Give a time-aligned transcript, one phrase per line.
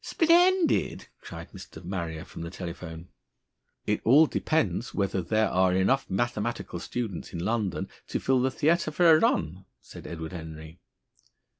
[0.03, 1.85] "Splendid!" cried Mr.
[1.85, 3.09] Marrier from the telephone.
[3.85, 8.89] "It all depends whether there are enough mathematical students in London to fill the theater
[8.89, 10.79] for a run," said Edward Henry.